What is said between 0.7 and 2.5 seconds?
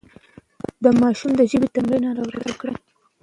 د ماشوم د ژبې تمرين هره ورځ